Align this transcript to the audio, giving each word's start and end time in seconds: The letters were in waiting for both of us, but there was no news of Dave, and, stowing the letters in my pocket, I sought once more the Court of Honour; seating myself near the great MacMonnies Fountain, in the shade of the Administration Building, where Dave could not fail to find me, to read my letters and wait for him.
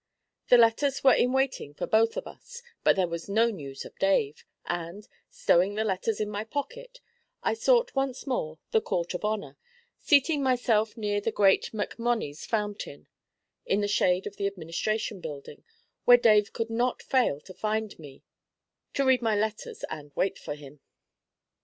The 0.49 0.57
letters 0.57 1.03
were 1.03 1.13
in 1.13 1.31
waiting 1.31 1.75
for 1.75 1.85
both 1.85 2.17
of 2.17 2.25
us, 2.25 2.63
but 2.83 2.95
there 2.95 3.07
was 3.07 3.29
no 3.29 3.51
news 3.51 3.85
of 3.85 3.99
Dave, 3.99 4.43
and, 4.65 5.07
stowing 5.29 5.75
the 5.75 5.83
letters 5.83 6.19
in 6.19 6.27
my 6.27 6.43
pocket, 6.43 7.01
I 7.43 7.53
sought 7.53 7.93
once 7.93 8.25
more 8.25 8.57
the 8.71 8.81
Court 8.81 9.13
of 9.13 9.23
Honour; 9.23 9.59
seating 9.99 10.41
myself 10.41 10.97
near 10.97 11.21
the 11.21 11.31
great 11.31 11.71
MacMonnies 11.71 12.47
Fountain, 12.47 13.09
in 13.63 13.81
the 13.81 13.87
shade 13.87 14.25
of 14.25 14.37
the 14.37 14.47
Administration 14.47 15.19
Building, 15.21 15.63
where 16.05 16.17
Dave 16.17 16.51
could 16.51 16.71
not 16.71 17.03
fail 17.03 17.39
to 17.41 17.53
find 17.53 17.99
me, 17.99 18.23
to 18.95 19.05
read 19.05 19.21
my 19.21 19.35
letters 19.35 19.83
and 19.87 20.11
wait 20.15 20.39
for 20.39 20.55
him. 20.55 20.79